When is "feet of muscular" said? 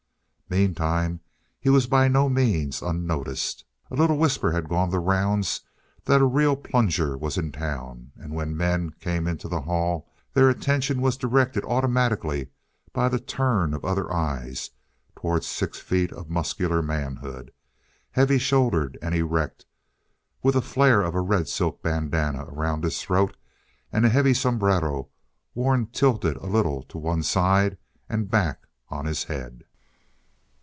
15.79-16.81